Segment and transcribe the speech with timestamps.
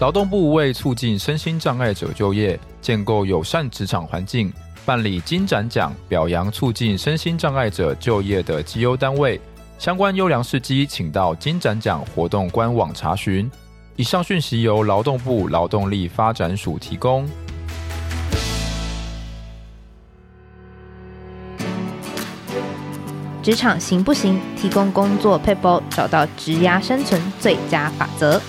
[0.00, 4.52] 劳动部为促进身心障碍者就业，建构友善职场环境，
[4.86, 9.40] 办理金展奖，表扬促进身心障碍者就业的绩优单位。
[9.76, 13.50] 相关优良事迹，请到金展奖活动官网查询。
[13.96, 17.28] 以上讯息由劳动部劳动力发展署提供。
[23.42, 24.40] 职场行不行？
[24.56, 28.40] 提供工作撇步，找到职涯生存最佳法则。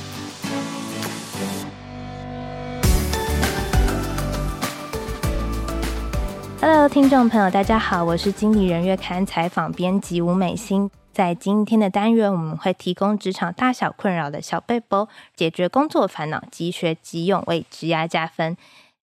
[6.71, 10.91] Hello，听众朋友，大家好，我是经理人月刊采访编辑吴美欣。
[11.11, 18.55] 在今天的单元，我们会提供职场大小困扰的小背包，解决工作烦恼，即学即用，为职涯加分。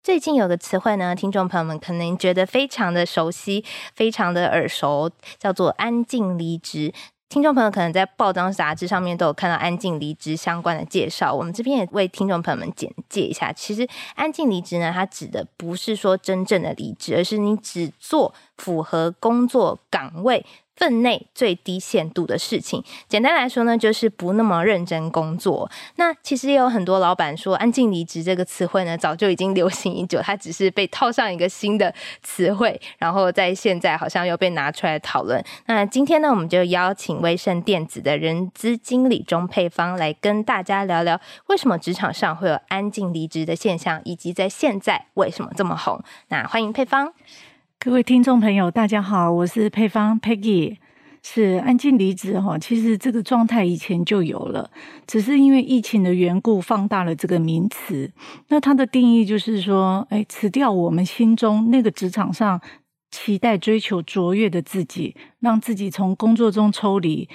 [0.01, 6.91] 最近有个词汇呢，听众朋友们可能觉得非常的熟悉，非常的耳熟，叫做“安静离职”。
[7.33, 13.51] 听众朋友可能在报章杂志上面都有看到安静离职相关的介绍，我们这边也为听众朋友们简介一下。
[13.51, 25.69] 其实安静离职呢，它指的不是说真正的离职，而是你只做符合工作岗位分内最低限度的事情，简单来说呢，就是不那么认真工作。
[25.97, 35.43] 那其实也有很多老板说“安静离职”这个词汇呢，早就已经流行已久，它只是被套上一个新的词汇，然后在现在好像又被拿出来讨论。
[35.67, 46.03] 那今天呢，我们就邀请威盛电子的人资经理钟佩芳来跟大家聊聊，为什么职场上会有安静离职的现象，以及在现在为什么这么红。
[46.29, 47.13] 那欢迎佩芳。
[47.83, 50.77] 各位听众朋友，大家好，我是配方 Peggy，
[51.21, 52.57] 是安静离职哈。
[52.57, 54.71] 其实这个状态以前就有了，
[55.05, 58.09] 只是因为疫情的缘故放大了这个名词。
[58.47, 62.61] 那它的定义就是说，哎，辞掉我们心中那个职场上
[63.11, 67.27] 期待追求卓越的自己，让自己从工作中抽离，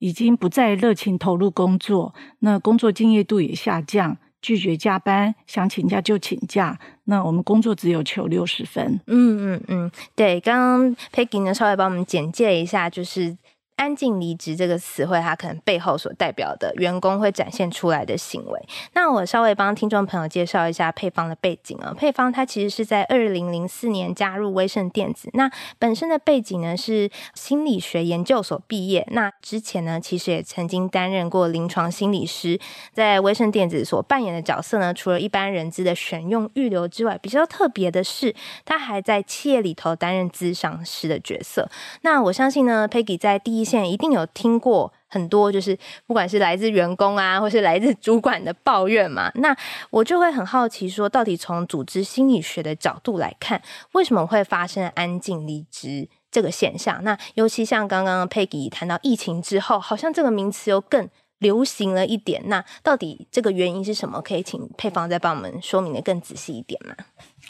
[0.00, 4.18] 已经不再热情投入工作，那工作敬业度也下降。
[4.44, 6.78] 拒绝加班，想请假就请假。
[7.04, 9.00] 那我们工作只有求六十分。
[9.06, 10.38] 嗯嗯嗯，对。
[10.38, 13.34] 刚刚 Peggy 呢，稍微帮我们简介一下，就是。
[13.76, 18.68] 安静离职这个词汇，它可能背后所代表的员工会展现出来的行为。
[18.92, 21.92] 那我稍微帮听众朋友介绍一下配方的背景啊。
[21.92, 29.04] 配方它其实是在二零零四年加入威盛电子，那本身的背景呢是心理学研究所毕业。
[29.10, 32.60] 那之前呢，其实也曾经担任过临床心理师。
[32.92, 41.68] 在威盛电子所扮演的角色呢，除了一般人资的选用预留之外，比较特别的是，他还在企业里头担任咨商师的角色。
[42.02, 43.63] 那我相信呢，Peggy 在第一。
[43.64, 45.76] 现一定有听过很多，就是
[46.06, 49.30] 不管是来自员工啊，或是来自主管的抱怨嘛。
[49.36, 49.56] 那
[49.90, 57.02] 我就会很好奇，说到底从组织心理学的角度来看，为什么会发生安静离职这个现象？
[57.02, 61.08] 那尤其像刚刚 Peggy 谈到疫情之后，好像这个名词又更
[61.38, 62.42] 流行了一点。
[62.46, 64.20] 那到底这个原因是什么？
[64.20, 66.94] 可以请佩芳再帮我们说明的更仔细一点吗？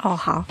[0.02, 0.44] 哦，好。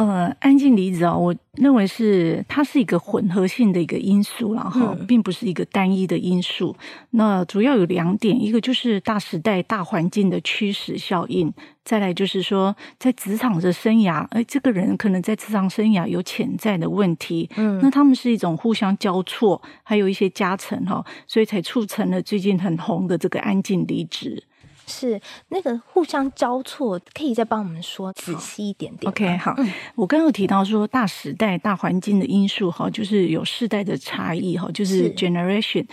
[0.00, 6.74] 呃，安静离职啊，我认为是它是一个混合性的一个因素，然后并不是一个单一的因素。
[7.10, 11.52] 那主要有两点，一个就是大时代、大环境的驱使效应，
[11.84, 24.42] 再来就是说在职场的生涯，哎，这个人可能在职场生涯有潜在的问题，嗯，那他们是一种互相交错，还有一些加成哈，所以才促成了最近很红的这个安静离职。
[24.90, 29.08] 是那个互相交错，可以再帮我们说仔细一点点。
[29.10, 35.86] OK，好，嗯、我刚刚有提到说大时代、大环境的因素，哈，就是有世代的差异，哈，就是 generation。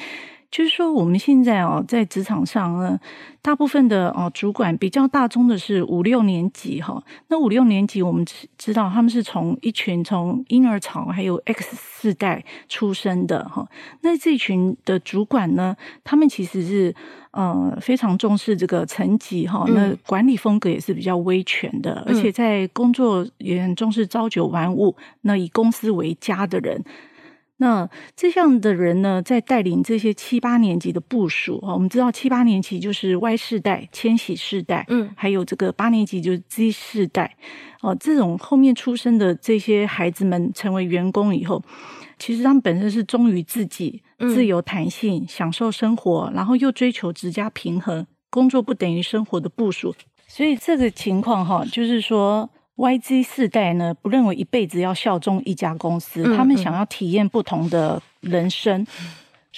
[0.49, 2.97] 就是说，我们现在哦，在职场上呢，
[3.41, 7.03] 大部分的哦主管比较大宗的是五六年级哈。
[7.27, 8.25] 那五六年级，我们
[8.57, 13.67] 知道他们是从一群从婴儿潮还有 X 世代出生的哈。
[14.01, 15.75] 那这群的主管呢，
[16.05, 16.95] 他们其实是
[17.31, 19.65] 呃非常重视这个层级哈。
[19.67, 26.81] 那管理风格也是比较威权的，而且在工作也很重视朝九晚五，那以公司为家的人。
[27.59, 37.35] 那这样的人呢，在带领这些七八年级的部署啊，我们知道七八年级就是 Y 世代、千禧世代，嗯，还有这个八年级就是 Z 世代，
[37.81, 41.63] 哦，这种后面出生的这些孩子们成为员工以后，
[42.19, 49.95] 其实他们本身是忠于自己、自由弹性、享受生活，然后又追求职家平衡，工作不等于生活的部署，
[50.27, 52.47] 所以这个情况哈，就是说。
[52.77, 58.85] YZ 世代呢，不认为一辈子要效忠一家公司，嗯嗯，他们想要体验不同的人生，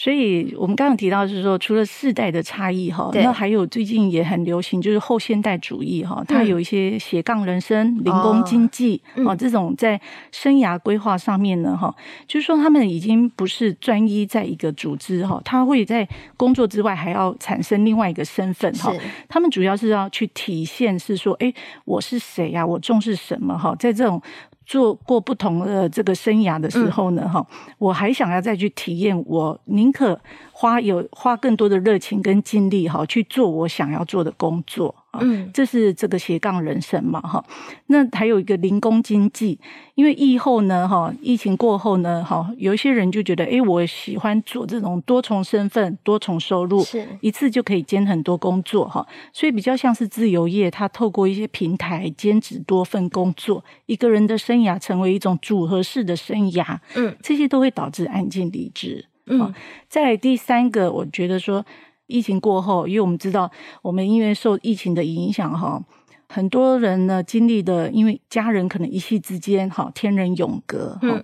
[0.01, 9.99] 所以我们刚刚提到是说，除了世代的差异哈，那还有最近也很流行，就是后现代主义哈，它有一些斜杠人生、零工经济啊，这种在
[10.31, 11.93] 生涯规划上面呢哈，
[12.25, 16.07] 就是说他们已经不是专一在一个组织哈，他会在
[16.37, 18.93] 工作之外还要产生另外一个身份哈，
[19.27, 21.53] 他们主要是要去体现是说，哎，
[21.83, 22.65] 我是谁呀？
[22.65, 23.75] 我重视什么哈？
[23.77, 24.21] 在这种。
[24.69, 30.13] 做过不同的这个生涯的时候呢，哈、嗯，我还想要再去体验，我宁可
[30.59, 34.93] 花有花更多的热情跟精力，哈，去做我想要做的工作。
[35.13, 37.41] 嗯，这是这个斜杠人生嘛，哈。
[37.87, 39.57] 那还有一个零工经济，
[39.95, 49.07] 因为疫后呢，哈，疫情过后呢，哈，有一些人就觉得，哎，我喜欢做这种多重身份、多重收入，是一次就可以兼很多工作，哈。
[49.31, 59.05] 所以比较像是自由业，他透过一些平台兼职多份工作，一个人的生涯成为一种组合式的生涯，嗯，这些都会导致安静离职。
[59.29, 59.53] 嗯，
[59.87, 61.65] 再来第三个，我觉得说。
[62.11, 63.51] 疫情过后，因为我们知道，
[63.83, 65.79] 我们因为受疫情的影响，哈，
[66.27, 71.21] 很多人呢经历的，因为家人可能一夕之间，哈，天人永隔，哈。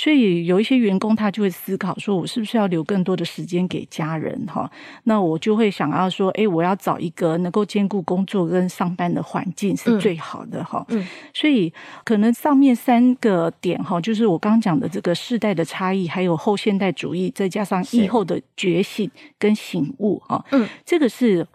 [0.00, 4.70] 所以有一些员工他就会思考说，我是不是要留更多的时间给家人哈？
[5.04, 10.82] 那我就会想要说，哎，我要找一个能够兼顾工作跟上班的环境是最好的哈。
[10.88, 11.70] 嗯，所以
[12.02, 20.42] 可能上面三个点哈，就是我刚刚讲的这个世代的差异，还有后现代主义，再加上疫后的觉醒跟醒悟哈。
[20.52, 21.46] 嗯，这个是。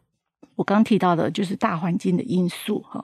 [0.56, 3.04] 我刚提到的就是大环境的因素哈，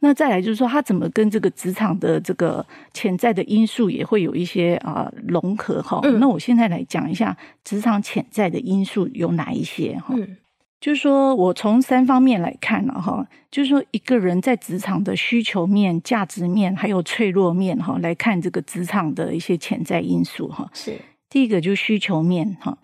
[0.00, 6.00] 那再来就是说，它怎么跟这个职场的这个潜在的因素也会有一些啊融合哈。
[6.20, 10.14] 那我现在来讲一下职场潜在的因素有哪一些哈。
[10.16, 10.36] 嗯，
[10.80, 20.70] 就是说我从三方面来看了哈，就是说一个人在职场的需求面、价值面还有脆弱面哈来看这个职场的一些潜在因素哈。
[20.72, 20.96] 是
[21.28, 22.78] 第一个就是需求面哈。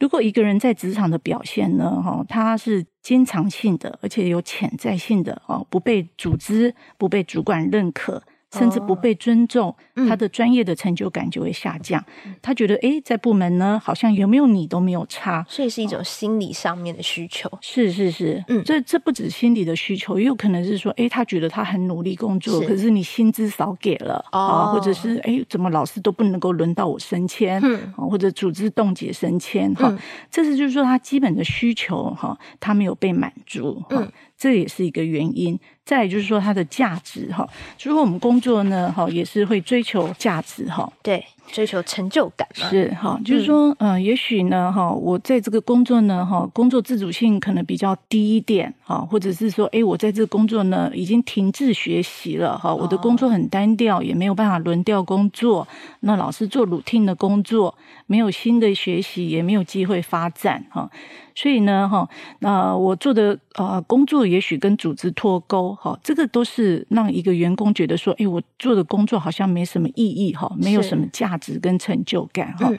[0.00, 8.22] 如果一个人在职场的表现呢，哈，他是经常性的，而且有潜在性的哦，不被组织、不被主管认可。
[8.52, 9.74] 甚至不被尊重，
[10.08, 12.04] 他的专业的成就感就会下降。
[12.26, 17.50] 嗯、他觉得，哎，在部门呢，好像有没有你都没有差，所以是一种心理上面的需求。
[17.60, 22.68] 是是是，嗯，这这不止心理的需求，也有可能是说，哎，他觉得他很努力工作，是。
[22.68, 29.98] 可是你薪资少给了啊，哦、或者是哎，怎么老是都不能够轮到我升迁，嗯，或者组织冻结升迁，哈、嗯，
[30.30, 34.10] 这是就是说他基本的需求哈，他没有被满足，嗯。
[34.42, 35.56] 这也是一个原因。
[35.84, 37.48] 再就是说，它的价值哈，
[37.82, 55.66] 如果我们工作呢，哈，也是会追求价值哈，对，追求成就感是哈，就是说，嗯，也许呢，哈，我在这个工作呢，哈，工作自主性可能比较低一点，哈，或者是说，哎，我在这个工作呢，已经停滞学习了，哈，我的工作很单调，也没有办法轮调工作，
[56.00, 57.74] 那老是做 routine 的工作，
[58.12, 60.90] 没有新的学习，也没有机会发展，哈。
[61.34, 62.06] 所以呢，哈，
[62.40, 72.70] 那我做的呃工作也许跟组织脱钩，哈，这个都是让一个员工觉得说，哎，我做的工作好像没什么意义，哈，没有什么价值跟成就感，哈。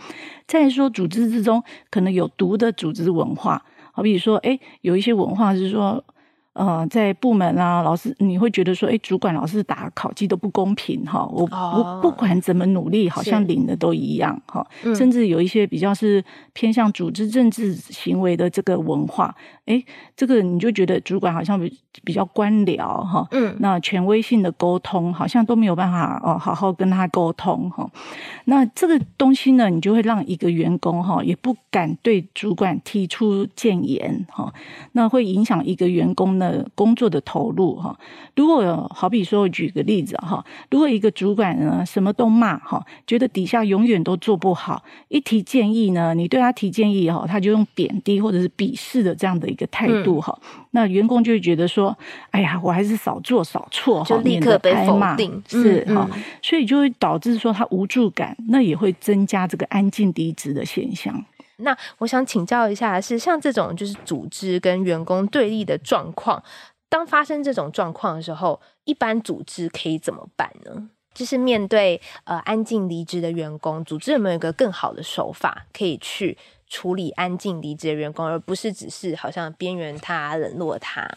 [0.45, 6.03] 再说组织之中可能有毒的组织文化，好比如说，哎，有一些文化是说。
[6.53, 11.27] 呃，在部门啊，老师你会觉得说，哎，主管老是打考绩都不公平哈。
[11.31, 14.63] 我、哦、我不管怎么努力，好像领的都一样哈。
[14.83, 16.23] 是甚至有一些比较是
[16.53, 19.35] 偏向组织政治行为的这个文化，
[19.65, 19.83] 哎，
[20.15, 23.27] 这个你就觉得主管好像比比较官僚哈。
[23.31, 27.89] 嗯，那权威性的沟通好像都没有办法哦，好好跟他沟通哈。
[28.45, 34.53] 那这个东西呢，你就会让一个员工哈也不敢对主管提出谏言哈。
[34.91, 36.42] 那会影响一个员工呢。
[36.43, 37.97] 呃，工作的投入哈，
[38.35, 51.97] 如果好比说，我举个例子哈，如果一个主管呢什么都骂哈，觉得底下永远都做不好，一提建议呢，你对他提建议哈，他就用贬低或者是鄙视的这样的一个态度哈，嗯、那员工就会觉得说，
[52.31, 61.23] 哎呀，我还是少做少错，哈立刻被否定，是哈，嗯嗯、所以就会导致说他无助感，那也会增加这个安静离职的现象。
[61.57, 66.43] 那我想请教一下，是像这种就是组织跟员工对立的状况，
[66.89, 70.89] 当发生这种状况的时候，一般组织可以怎么办呢？
[71.13, 76.35] 就是面对呃安静离职的员工，组织有没有一个更好的手法可以去
[76.67, 81.07] 处理安静离职的员工，而不是只是好像边缘他、冷落他？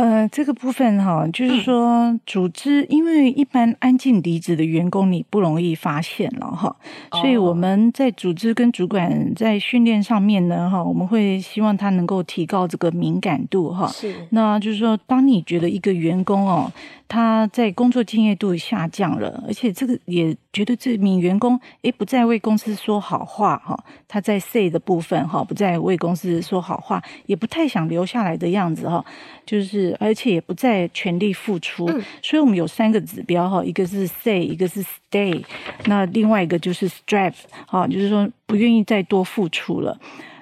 [0.00, 6.74] 呃，这个部分哈，就是说组织，因为一般安静离职的员工你不容易发现了哈，
[7.12, 13.88] 所以我们在组织跟主管在训练上面呢哈，我们会希望他能够提高这个敏感度哈。
[13.88, 16.72] 是，那就是说，当你觉得一个员工哦，
[17.10, 23.76] 他在工作敬业度下降了，而且这个也觉得这名员工诶不再为公司说好话哈，
[24.06, 29.04] 他在 say 的部分哈，不再为公司说好话，也不太想留下来的样子哈，
[29.44, 35.44] 就是而且也不再全力付出，嗯、所以我们有三个指标哈，一个是 say，一个是 stay，
[35.86, 37.34] 那另外一个就是 strive
[37.66, 39.98] 哈，就是说不愿意再多付出了，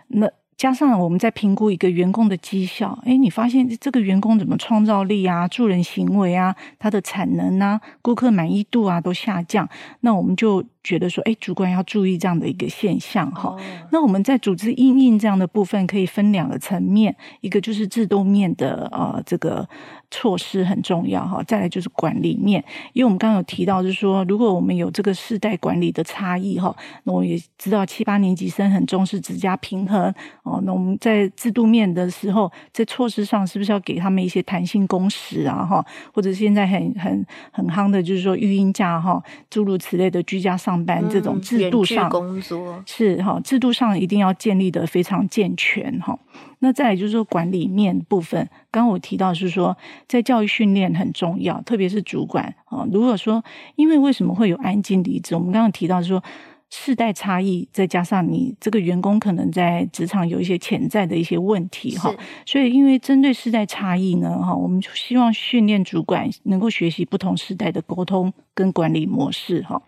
[0.08, 0.30] 那。
[0.58, 9.66] 加上我们在评估一个员工的绩效，诶，你发现这个员工怎么创造力啊、助人行为啊、他的产能啊、顾客满意度啊都下降，
[10.00, 10.62] 那我们就。
[10.88, 13.50] 觉得说，哎，主管要注意这样的一个现象哈。
[13.50, 13.60] Oh.
[13.92, 19.68] 那我们在组织应应这样的部分，可以分两个层面，一个就是制度面的呃这个
[20.10, 22.64] 措施很重要哈，再来就是管理面。
[22.94, 30.02] 因为我们刚刚有提到，就是说，如果我们有这个世代管理的差异哈，那我也知道七八年级生很重视职家平衡
[30.42, 30.58] 哦。
[30.64, 40.77] 那我们在制度面的时候，在措施上是不是要给他们一些弹性工时啊哈，或者现在很很很夯的，就是说育婴假哈，诸如此类的居家上。
[40.84, 46.18] 班这种制度上工作是哈，制度上一定要建立的非常健全哈。
[46.60, 52.86] 那再来就是说管理面部分，刚刚我提到是说在教育训练很重要，特别是主管啊。
[52.92, 53.44] 如果说
[53.76, 56.22] 因为为什么会有安静离职，我们刚刚提到是说
[56.70, 62.12] 世代差异，再加上你这个员工可能在职场有一些潜在的一些问题哈，
[62.44, 69.80] 所以因为针对世代差异呢哈，我们希望训练主管能够学习不同世代的沟通跟管理模式哈。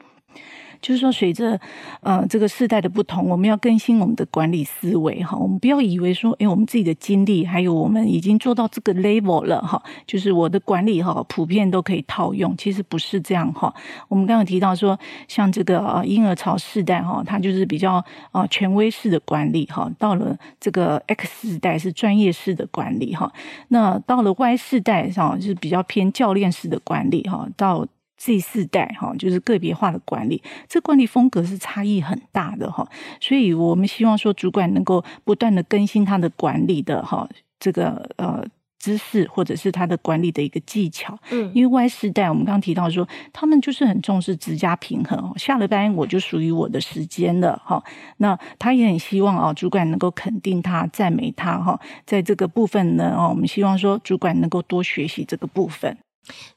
[0.80, 1.58] 就是说，随着
[2.00, 5.37] 呃这个世代的不同，我们要更新我们的管理思维哈。
[5.37, 12.56] 我们不要以为说，哎，我们自己的经历还有我们已经做到这个 level 了哈，就是我的管理哈，普遍都可以套用。
[12.56, 13.72] 其实不是这样哈。
[14.08, 19.90] 我们刚刚提到说，像这个呃婴儿潮世代哈，它就是比较呃权威式的管理哈。
[19.99, 23.32] 到了这个 X 世代是专业式的管理哈。
[23.68, 27.46] 那到了 Y 世代哈，就是比较偏教练式的管理哈。
[27.56, 27.87] 到
[28.22, 32.86] Z 四代哈，就是个别化的管理，这管理风格是差异很大的哈，
[33.18, 37.26] 所以我们希望说主管能够不断的更新他的管理的哈
[37.58, 38.44] 这个呃
[38.78, 47.82] 知识或者是他的管理的一个技巧，嗯，因为 Y 世代我们刚刚提到说他们就是很重视职家平衡，下了班我就属于我的时间了哈，
[48.18, 55.96] 那他也很希望啊主管能够肯定他赞美他哈，在这个部分呢哦，我们希望说主管能够多学习这个部分。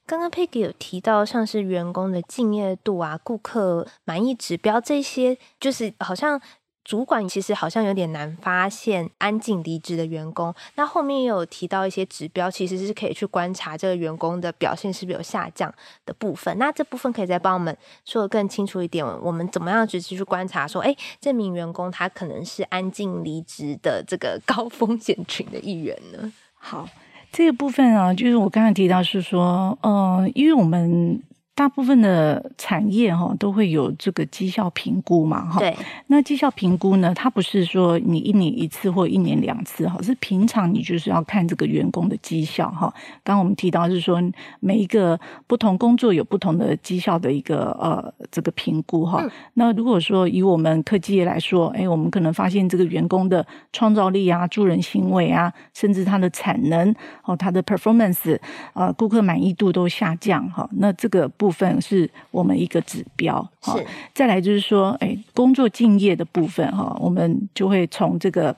[0.05, 6.39] 刚刚佩奇有提到，像是员工的敬业度啊、顾客满意指标这些，就是好像
[6.83, 10.53] 主管其实好像有点难发现安静离职的员工。
[10.75, 15.73] 那后面也有提到一些指标，其实是可以去观察这个员工的表现是不是有下降
[16.05, 16.57] 的部分。
[16.57, 26.33] 那这部分可以再帮我们说得更清楚一点，我们怎么样直接去观察说，哎，这名员工他可能是安静离职的这个高风险群的一员呢？
[26.55, 26.89] 好。
[27.33, 31.19] 这个部分啊，就是我刚才提到是说，嗯，因为我们。
[31.55, 35.77] 大部分的产业哈都会有这个绩效评估嘛哈，对。
[36.07, 42.91] 那绩效评估呢，它不是说你一年一次或一年两次哈，是平常你就是要看这个员工的绩效哈。
[43.23, 44.19] 刚刚我们提到是说，
[44.61, 49.23] 每一个不同工作有不同的绩效的一个呃这个评估哈。
[49.53, 56.91] 那如果说以我们科技业来说，哎，我们可能发现这个员工的创造力啊、助人行为啊，甚至他的产能
[57.25, 58.39] 哦、他的 performance
[58.73, 60.67] 呃、顾客满意度都下降哈。
[60.77, 61.29] 那这个。
[61.43, 63.85] 部分是我们一个指标，是。
[64.13, 68.55] 再来就是说，哎，工作敬业的部分哈，我们就会从这个。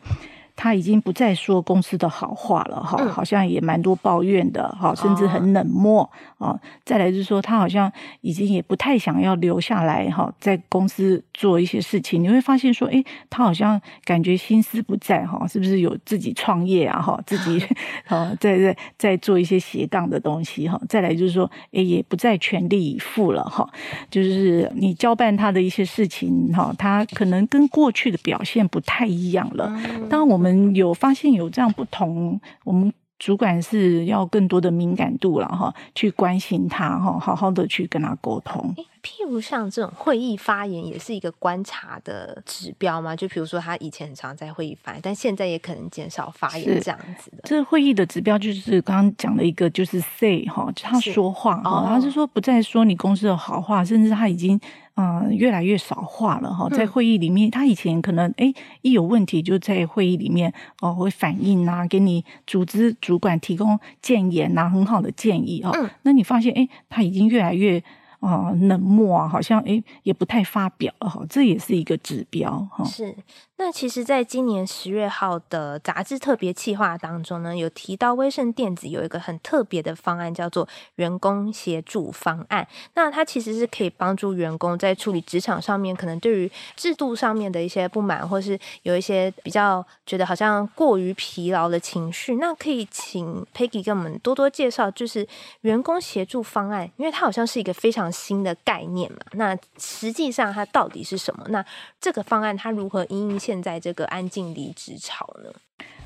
[0.55, 6.57] 他已经不再说公司的好话了哈，好像也蛮多抱怨的哈，甚至很冷漠啊。
[6.85, 12.23] 再来就是说，他好像已经也不太想要留下来哈，在公司做一些事情。
[12.23, 17.61] 你会发现说，哎，他好像感觉心思不在哈，是不是有自己创业啊哈， 自己
[18.07, 20.79] 啊 在在在做一些斜杠的东西哈。
[20.87, 23.69] 再来就是说，哎，也不再全力以赴了哈，
[24.09, 29.69] 就是你交办他的一些事情哈，他可能跟过去的表现不太一样了。
[30.09, 38.75] 当我们我我们有发现有这样不同，我们主管是要更多的敏感度了哈，去关心他哈，好好的去跟他沟通。
[39.05, 43.15] 譬如像这种会议发言，也是一个观察的指标吗？
[43.15, 47.37] 就比如说他以前很常在会议发言，但现在也可能减少发言这样子的。
[47.43, 54.59] 这会议的指标就是刚刚讲的一个，就是 say 哈，他说话哈，他是说不再说你公司的好话，甚至他已经
[54.95, 56.67] 嗯、呃、越来越少话了哈。
[56.69, 65.71] 在会议里面，他以前可能哎一有问题就在会议里面哦会反映啊，给你组织主管提供建言呐，很好的建议哈。
[66.01, 67.83] 那你发现哎他已经越来越。
[68.25, 72.83] 啊、冷漠啊，好像诶也不太发表哈，这也是一个指标哈。
[72.85, 73.15] 是。
[73.57, 82.67] 那其实，在今年十月号的杂志特别企划当中呢，有提到威盛电子有一个很特别的方案，叫做员工协助方案。
[82.95, 92.35] 那它其实是可以帮助员工在处理职场上面可能对于制度上面的一些不满，或是有一些比较觉得好像过于疲劳的情绪。
[92.35, 95.25] 那可以请 Peggy 跟我们多多介绍，就是
[95.61, 99.19] 员工协助方案，因为它好像是一个非常新的概念嘛。
[99.33, 101.45] 那实际上它到底是什么？
[101.49, 101.63] 那
[101.99, 105.49] 这个方案它如何因应现在这个安静离职潮呢？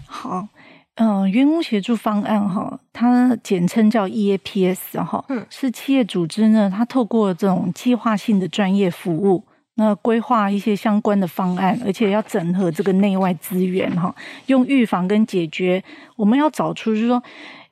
[0.06, 0.48] 好，
[0.96, 14.14] 嗯、呃，员工协助方案哈，它简称叫 EAPS 哈，嗯，是企业组织呢，它透过这种计划性的专业服务，那规划一些相关的方案，而且要整合这个内外资源哈，
[14.48, 15.84] 用预防跟解决，
[16.18, 17.22] 我们要找出就是说，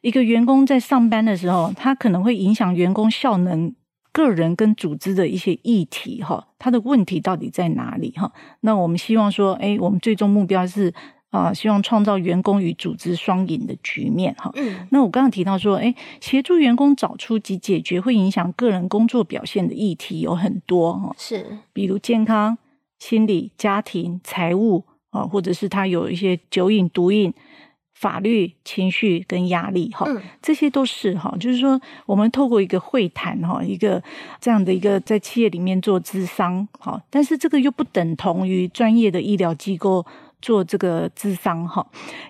[0.01, 3.74] 一个员工在上班的时候，他可能会影响员工效能。
[4.18, 8.12] 个人跟组织的一些议题，哈，他的问题到底在哪里？
[8.16, 10.92] 哈，那我们希望说，哎，我们最终目标是
[11.30, 14.50] 啊，希望创造员工与组织双赢的局面，哈。
[14.56, 14.88] 嗯。
[14.90, 22.58] 那我刚刚提到说，哎，协助员工找出及解决会影响个人工作表现的议题有很多，哈，是，比如健康、
[22.98, 27.32] 心理、家庭、财务啊，或者是他有一些酒瘾、毒瘾。
[28.00, 30.06] 法律、情绪跟压力，哈，
[30.39, 34.01] 这些都是哈，就是说，我们透过一个会谈，哈，一个
[34.39, 40.06] 这样的一个在企业里面做咨商，哈，但是这个又不等同于专业的医疗机构
[40.39, 41.84] 做这个咨商，哈，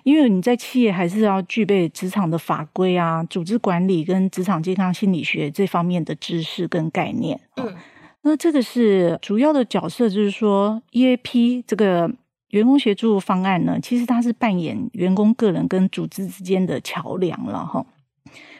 [0.04, 7.74] 因为你在企业还是要具备职场的法规啊、组织管理跟职场健康心理学这方面的知识跟概念，嗯，
[8.22, 12.10] 那这个是主要的角色，就是说 EAP 这个。
[12.50, 17.84] 员工协助方案呢，其实它是扮演员工个人跟组织之间的桥梁了哈。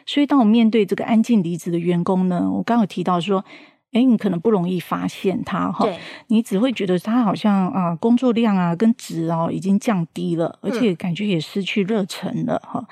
[0.05, 3.45] 所以，当我面对这个安静离职的员工呢，我刚刚有提到说，
[3.91, 5.87] 哎，你可能不容易发现他哈，
[6.27, 12.87] 你只会觉得他好像啊工作量啊跟值哦已经降低了，而且感觉也失去热忱了哈。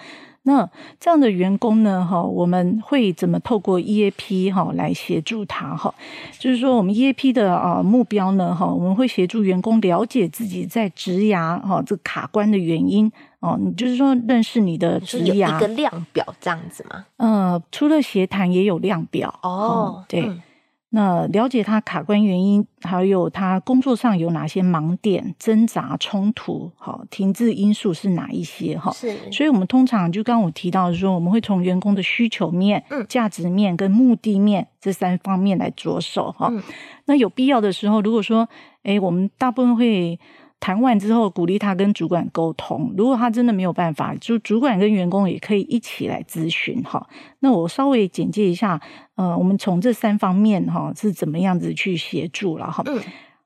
[0.47, 2.07] 那这样的员工呢？
[2.09, 5.75] 哈，我们会怎么透过 EAP 哈来协助他？
[5.75, 5.93] 哈，
[6.39, 8.55] 就是说我们 EAP 的啊目标呢？
[8.55, 13.11] 哈，我们会协助员工了解自己在职涯哈这个卡关的原因
[13.41, 13.59] 哦。
[13.61, 17.05] 你就是说认识你的职涯，一个量表这样子吗？
[17.17, 20.05] 呃，除了协谈也有量表哦。
[20.07, 20.21] 对。
[20.21, 20.41] 嗯
[20.89, 28.77] 那了解他卡关原因，还有他工作上有哪些盲点、挣扎、冲突，好，停滞因素是哪一些？
[28.77, 29.15] 哈，是。
[29.31, 36.63] 所以，我们通常就刚刚我提到说，我们会从员工的需求面、嗯、价值面跟目的面这三方面来着手，哈、嗯。
[37.05, 38.47] 那有必要的时候，如果说，
[38.83, 40.19] 哎，我们大部分会。
[40.59, 42.93] 谈完之后，鼓励他跟主管沟通。
[42.97, 47.07] 如果他真的没有办法，就主管跟员工也可以一起来咨询哈。
[47.39, 48.81] 那我稍微简介一下，
[49.15, 52.83] 呃，我们从这三方面哈是怎么样子去协助了哈。
[52.87, 52.99] 嗯。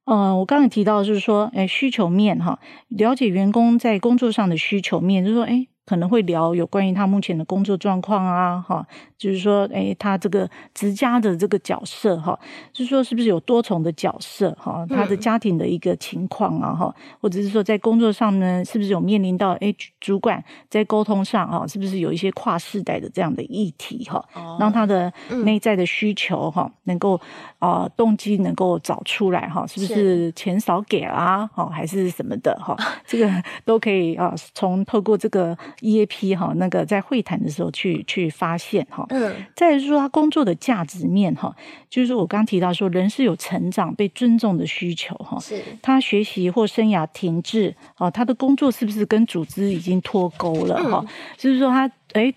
[0.05, 5.67] 呃，我刚才提到就是说，哎，需求面哈，了解员工在工作上的需求面，就是说，哎。
[5.85, 8.85] 可能会聊有关于他目前的工作状况啊，哈，
[9.17, 12.37] 就是说，诶，他这个职家的这个角色，哈，
[12.71, 24.23] 就是说，是不是有多重的角色，哈，他的家庭的一个情况啊，哈，或者是说在工作上呢，是不是有面临到，诶，主管在沟通上，哈，是不是有一些跨世代的这样的议题，哈，
[24.59, 25.11] 让他的
[25.43, 27.19] 内在的需求，哈，能够
[27.59, 30.31] 啊动机能够找出来，哈，是不是。
[30.33, 33.29] 钱少给啊，哈，还是什么的，哈， 这个
[33.65, 35.57] 都可以啊，从透过这个。
[35.79, 41.55] EAP 哈，那个在会谈的时候去去发现哈，嗯，再来说他工作的价值面哈，
[41.89, 51.05] 就是说我刚刚提到说人是有成长被尊重的需求哈，是他学习或生涯停滞哦，他的工作是不是跟组织已经脱钩了哈？
[51.37, 52.33] 就是说他哎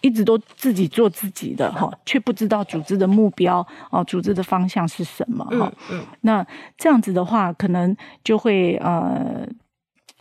[0.00, 5.72] 一直都自己做自己的哈，却不知道组织的目标哦，组织的方向是什么哈？
[5.90, 6.44] 嗯，那
[6.76, 9.46] 这样子的话，可能就会呃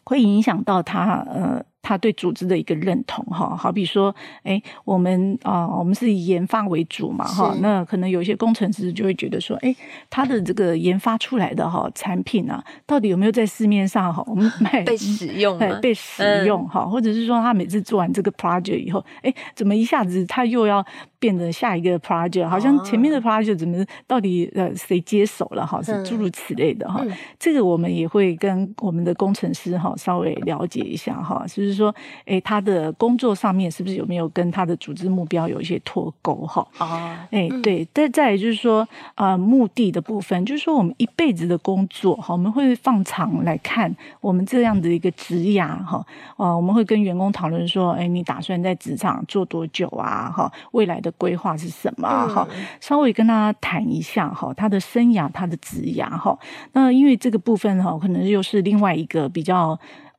[0.04, 1.64] 会影响到他呃。
[1.82, 4.14] 他对组织的一个认同，哈，好比说，
[4.44, 9.74] 哎，我们啊，我们是以研发为主嘛，哈，那可能有一些工程师就会觉得说，哎，
[10.10, 20.86] 他的这个研发出来的哈产品啊，到底有没有在市面上哈，我们卖 被使用，被使用哈，或者是说他每次做完这个 project 以后，哎，怎么一下子他又要
[21.20, 27.02] 变成下一个 project，好像前面的 project 怎么到底呃谁接手了哈，是诸如此类的哈，
[27.40, 31.67] 这个我们也会跟我们的工程师哈稍微了解一下哈，是。
[31.68, 31.94] 就是说，
[32.26, 36.34] 哎，他的工作上面是不是有没有跟他的组织目标有一些脱钩？
[36.48, 36.86] 哈，哦，
[37.32, 37.86] 哎，对。
[37.92, 46.06] 但再来就是说，啊、呃，目的的部分，就是说我们一辈子的工作，哈，我们会放长来看我们这样的一个职涯，哈，
[46.38, 50.32] 啊，我们会跟员工讨论说，哎，你打算在职场做多久啊？
[50.34, 52.08] 哈，未来的规划是什么？
[52.28, 56.38] 哈、嗯，稍微跟他谈一下，哈，他的生涯，他的职涯，哈。
[56.72, 59.78] 那因为这个部分，哈，可能又是另外一个比较。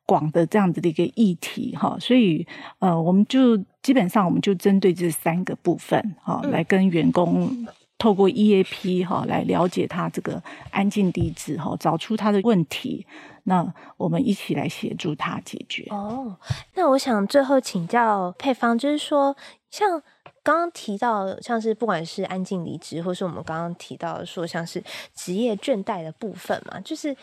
[0.09, 2.47] 广的这样子的一个议题哈，所以
[2.79, 7.66] 呃，我们就基本上我们就针对这三个部分哈，来跟员工
[7.99, 13.07] 透过 EAP 哈来了解他这个安静离职哈，找出他的问题，
[13.42, 15.85] 那我们一起来协助他解决。
[15.90, 16.35] 哦，
[16.73, 19.37] 那我想最后请教配方，就是说，
[19.71, 20.03] 像
[20.42, 24.83] 刚刚提到，像是不管是安静离职，或是我们刚刚提到说像是
[25.14, 27.14] 职业倦怠的部分嘛，就是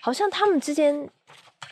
[0.00, 1.10] 好像他们之间。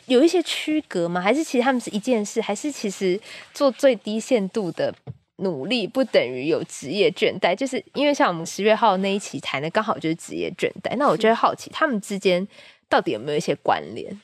[0.07, 1.19] 有一些区隔吗？
[1.19, 2.39] 还是其实他们是一件事？
[2.41, 3.19] 还是其实
[3.53, 4.93] 做最低限度的
[5.37, 7.53] 努力不等于有职业倦怠？
[7.55, 10.95] 就是因为像我们十月号那一期谈的，刚好就是职业倦怠。
[10.97, 12.47] 那我就会好奇，他们之间
[12.87, 14.21] 到底有没有一些关联？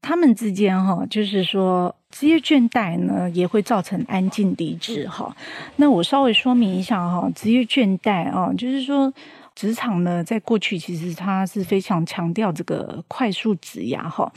[0.00, 5.36] 他们之间哈，就是说职业倦怠呢，也会造成安静离职哈。
[5.76, 9.12] 那我稍微说明一下哈，职业倦怠啊，就是说。
[9.54, 14.30] 职场呢，在过去其实它是非常强调这个快速职涯哈，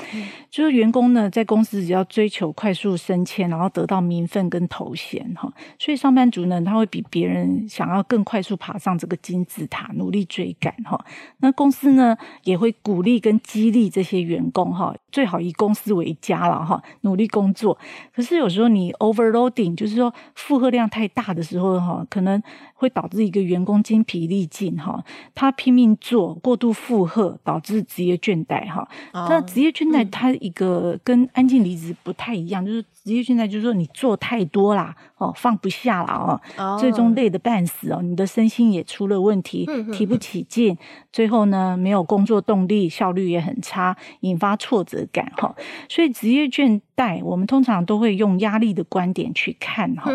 [0.51, 11.03] 就是员工呢在公司只要追求快速升迁，然后得到名分跟头衔哈，所以上班族呢他会比别人想要更快速爬上这个金字塔，努力追赶哈。
[11.39, 17.75] 那公司呢也会鼓励跟激励这些员工哈，最好以公司为家了哈，努力工作。
[18.13, 22.39] 可是有时候你 overloading，就是说负荷量太大的时候哈，可能
[22.75, 25.03] 会导致一个员工精疲力尽哈。
[25.33, 28.87] 他拼命做，过度负荷导致职业倦怠哈。
[29.13, 40.77] 那职业倦怠，它一个跟安静离职不太一样，就是职业倦怠就是说你做太多啦，哦，放不下了哦，最终累得半死哦，你的身心也出了问题，提不起劲，
[41.13, 45.55] 最后呢没有工作动力，效率也很差，引发挫折感哈。
[45.87, 50.11] 所以职业倦怠，我们通常都会用压力的观点去看哈，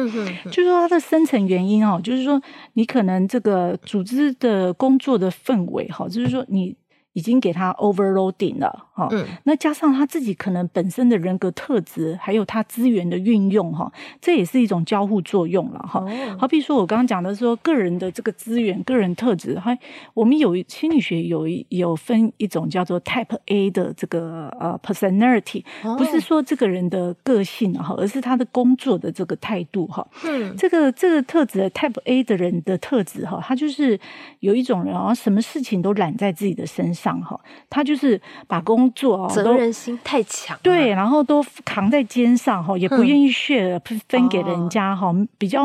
[0.50, 4.72] 就是说它的深层原因哦，就是说你可能这个组织的。
[4.82, 6.74] 工作的氛围，哈，就是说你。
[7.14, 16.36] 已经给他 overloading 了，哈、嗯，那加上他自己可能本身的人格特质，还有他资源的运用，哈，这也是一种交互作用了，哈、哦。
[16.38, 19.78] 好比说我刚刚讲的说，个人的这个资源、个人特质，还
[20.14, 25.62] 我们有心理学有有分一种叫做 Type A 的这个呃 personality，
[25.98, 30.06] 不是说这个人的个性哈，而是他的工作的这个态度哈。
[30.24, 34.00] 嗯，这个这个特质 Type A 的人的特质哈，他就是
[34.40, 37.01] 有一种人啊，什么事情都揽在自己的身上。
[37.02, 37.38] 上哈，
[37.68, 45.64] 他就是把工作责任心太强，对，然后都扛在肩上哈，也不愿意 share 分给人家哈，比较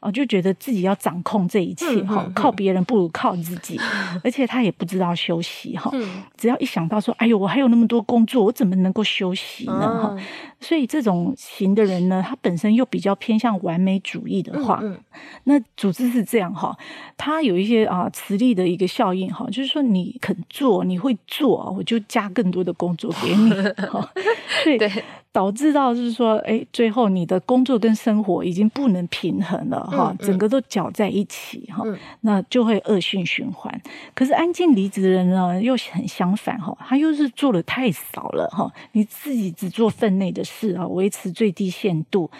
[0.00, 3.78] 啊就觉得自己要掌控这一切哈，靠别人不如靠自己，
[4.24, 5.90] 而且他也不知道休息哈，
[6.36, 10.16] 只要一想到说，哎呦，我还有那么多工作，我怎么能够休息呢哈？
[10.60, 14.82] 所以这种型的人呢，他本身又比较偏向完美主义的话，
[15.44, 16.76] 那组织是这样哈，
[17.16, 20.84] 他有一些啊磁力的一个效应哈，就是说你肯做。
[20.90, 23.50] 你会做，我就加更多的工作给你，
[23.86, 24.10] 哈，
[24.64, 24.90] 对，
[25.32, 31.84] 导致到就是说，哎，最后你的工作跟生活已经不能平衡了哈，整个都搅在一起哈，
[32.22, 33.80] 那就会恶性循环。
[34.14, 42.30] 可是安静离职的人呢，又很相反哈，他又是做的太少了哈，你自己只做分内的事啊，维持最低限度。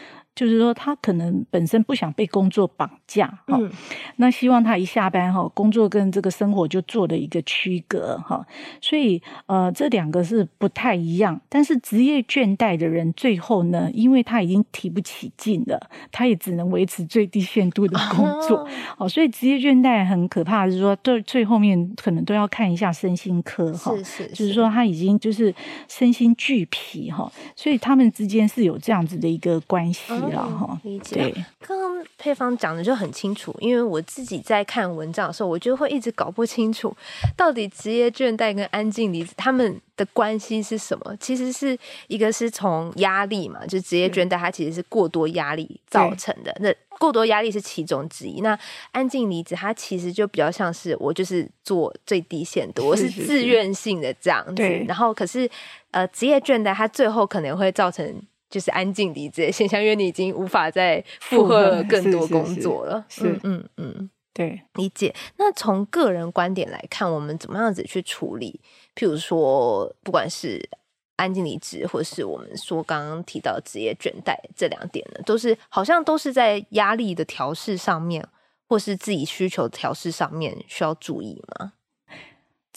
[0.40, 3.70] 就是说，他可能本身不想被工作绑架哈，嗯、
[4.16, 8.42] 那希望他一下班哈，工作跟这个生活就做了一个区隔哈，
[8.80, 11.38] 所以呃，这两个是不太一样。
[11.50, 15.78] 但是职业倦怠的人，最后呢，因为他已经提不起劲了，
[16.10, 25.54] 他也只能维持最低限度的工作， 哦，所以职业倦怠很可怕是说，最最后面可能都要看一下身心科哈，是是，是，就是说他已经就是
[25.86, 30.14] 身心俱疲哈，所以他们之间是有这样子的一个关系。
[30.36, 31.16] 嗯、理解。
[31.16, 36.94] 对，刚刚配方讲的就很清楚，因为我自己在看文章的时候，我就会一直搞不清楚，
[37.36, 41.16] 到底职业倦怠跟安静离子他们的关系是什么？
[41.18, 48.40] 其实是一个是从压力嘛，就职业倦怠它其实是过多压力造成的，那过多压力是其中之一。
[48.40, 48.58] 那
[48.92, 54.54] 安静离子它其实就比较像是我就是做最低限度，我是自愿性的这样子。
[54.54, 55.48] 对然后可是
[55.92, 58.22] 呃，职业倦怠它最后可能会造成。
[58.50, 63.04] 就是安静离职的现象，因为你已经无法再负荷更多工作了。
[63.08, 65.14] 是，嗯嗯，对，理解。
[65.36, 68.60] 那从个人观点来看，我们怎么样子去处理？
[68.96, 70.68] 譬如说，不管是
[71.16, 78.26] 安静离职，或是我们说刚刚提到职业倦怠这两点呢，都是好像都是在压力的调试上面，
[78.66, 81.74] 或是自己需求调试上面需要注意吗？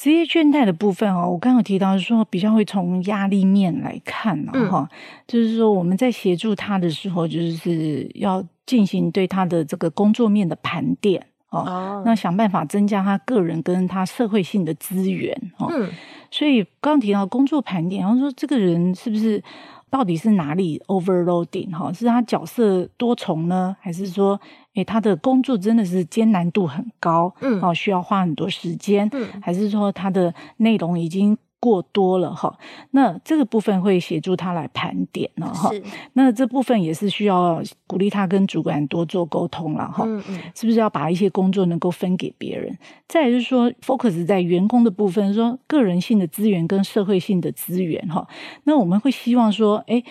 [0.03, 4.89] 职业倦怠的部分哦，我刚刚有提到说比较会从压力面来看哈、嗯，
[5.25, 15.67] 就是说我们在协助他的时候，就是要进行对他的这个工作面的盘点哦，那想办法增加他个人跟他社会性的资源哦。
[15.69, 15.89] 嗯，
[16.29, 19.41] 所以刚刚提到工作盘点，然后说这个人是不是？
[19.93, 21.93] 到底是哪里 overloading 哈？
[21.93, 24.41] 是他角色多重呢，还是说，
[24.73, 32.53] 诶，他的工作真的是艰难度很高，嗯，哦，需要花很多时间，嗯，还是说他的内容已经过多了哈，
[32.91, 35.71] 那这个部分会协助他来盘点了哈。
[36.11, 40.03] 那这部分也是需要鼓励他跟主管多做沟通了哈。
[40.05, 42.77] 嗯嗯，是不是要把一些工作能够分给别人？
[43.07, 48.27] 再来就是说，focus 在员工的部分，说个人性的资源跟社会性的资源哈。
[48.65, 50.03] 那我们会希望说，哎。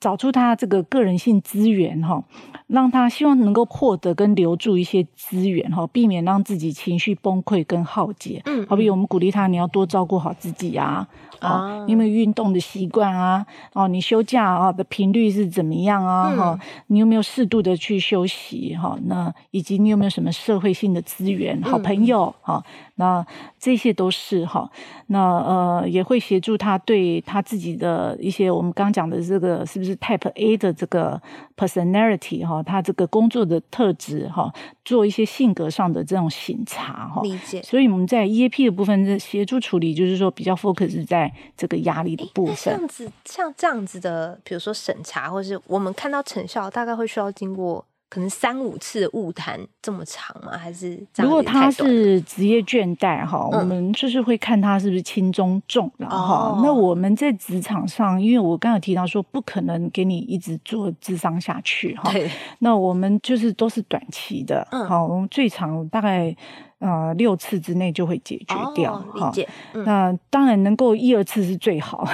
[0.00, 2.22] 找出他这个个人性资源哈，
[2.66, 8.42] 让他希望能够获得跟留住一些资源哈，避免让自己情绪崩溃跟耗竭。
[8.44, 11.06] 嗯，好比我们鼓励他，你要多照顾好自己啊。
[11.40, 13.44] 啊，你有没有运动的习惯啊？
[13.74, 16.34] 哦，你休假啊的频率是怎么样啊？
[16.34, 18.74] 哈、嗯，你有没有适度的去休息？
[18.74, 22.34] 哈，那以及你有没有什么社会性的资源、好朋友？
[22.40, 23.26] 哈、嗯，那
[23.58, 24.70] 这些都是哈。
[25.08, 31.20] 那呃，也会协助他对他自己的一些我们刚讲的这个是不是 Type A 的这个
[31.56, 34.52] personality 哈，他这个工作的特质哈，
[34.84, 37.22] 做一些性格上的这种审查哈。
[37.22, 37.62] 理解。
[37.62, 41.32] 所以我们在 EAP 的部分的协助处理，就是说比较 focus 在。
[41.56, 50.56] 这个压力的部分，这样子像这样子的，比如说审查，或是我们看到成效，大概会需要经过可能三五次的误谈这么长吗？
[50.56, 56.60] 还是如果他是职业倦怠哈、嗯，我们就是会看他是不是轻中重了哈、哦。
[56.62, 62.12] 那我们在职场上，因为我刚有提到说不可能给你一直做智商下去哈，
[62.60, 66.36] 那我们就是都是短期的，好、嗯，我们最长大概。
[66.84, 69.32] 呃，六次之内就会解决掉，哈、
[69.86, 72.06] 那当然能够一二次是最好，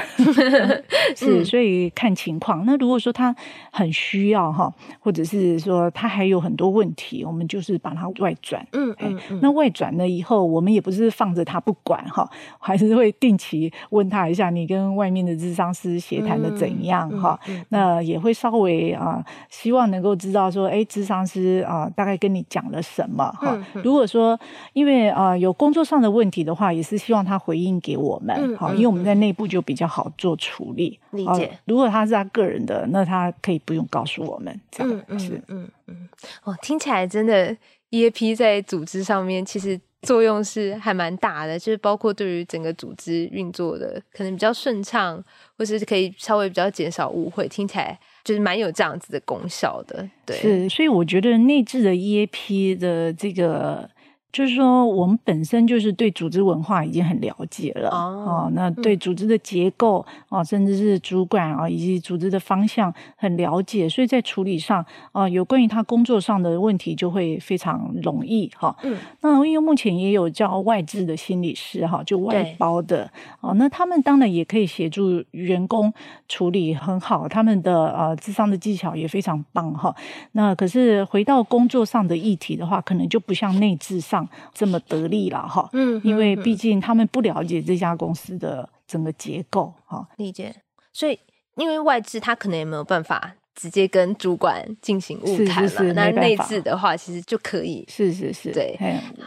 [1.17, 2.65] 是，所以看情况。
[2.65, 3.35] 那如果说他
[3.73, 8.65] 很需要哈，或者是说他还有很多问题，我们就是把他外转。
[8.71, 9.41] 嗯嗯，嗯。
[9.43, 12.31] 那外转了以后，我们也不是放着他不管哈，
[12.61, 17.37] 还是会定期问他一下，你跟外面的咨商师协谈的怎样哈。
[17.71, 23.59] 那也会稍微啊、呃，希望能够知道说，哎，咨商师啊、呃，大概跟你讲了什么哈。
[23.83, 24.39] 如果说
[24.73, 30.99] 因为啊、呃，有工作上的问题的话，也是希望他回应给我们，好、嗯，因为我们在内部就比较好做处理。
[31.11, 31.47] 理解。
[31.47, 36.09] 呃、如果他是他个人的，那他可以不用告诉我们，这样嗯是嗯嗯
[36.45, 37.57] 哦，听起来真的
[37.91, 45.23] EAP 在组织上面其实作用是还蛮大的，就是包括对于整个组织运作的可能比较顺畅，
[45.59, 50.09] 或是可以稍微比较减少误会，听起来就是蛮有这样子的功效的。
[50.25, 53.89] 对，是，所以我觉得内置的 EAP 的这个。
[54.33, 68.77] 就是说，我们本身就是对组织文化已经很了解了哦，哦，那对组织的结构啊、哦，甚至是主管啊，以及组织的方向很了解，所以在处理上啊，有关于他工作上的问题就会非常容易哈、哦。
[68.85, 75.93] 嗯，那因为目前也有叫外置的心理师哈，就外包的哦，那他们当然也可以协助员工
[76.29, 79.93] 处理很好，他们的呃智商的技巧也非常棒哈。
[80.33, 84.20] 那可是回到工作上的议题的话，可能就不像内置上。
[84.53, 90.55] 这么得力了哈，嗯，因为毕竟他们不了解这家公司的整个结构哈，理解。
[90.93, 91.19] 所以
[91.57, 98.79] 因为外资他可能也没有办法直接跟主管进行物谈了，那内置的话其实就可以，是是是，对，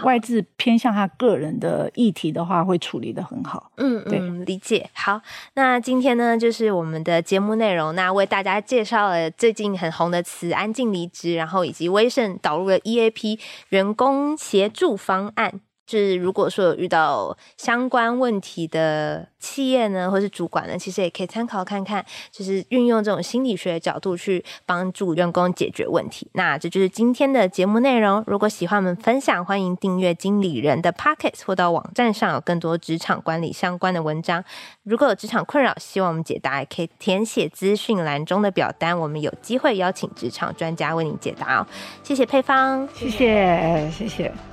[0.04, 4.90] 外置偏向他个人的议题的话，会处理的很好，嗯嗯，理解。
[4.94, 5.22] 好，
[5.54, 15.62] 那今天呢，就是我们的节目内容，那为大家介绍了最近很红的词“安静离职”，然后以及威盛导入了 EAP 员工协助方案。
[15.86, 26.28] 就是如果说有遇到相关问题的企业呢，或是主管呢，其实也可以参考看看，就是运用这种心理学的角度去帮助员工解决问题。
[26.34, 28.24] 那这就是今天的节目内容。
[28.26, 34.44] 如果喜欢我们分享，欢迎订阅经理人的 Pockets，或到网站上有更多职场管理相关的文章。
[34.84, 41.68] 如果有职场困扰，希望我们解答，也可以填写资讯栏中的表单，我们有机会邀请职场专家为您解答哦。
[42.04, 44.53] 谢谢佩芳，谢谢，谢谢。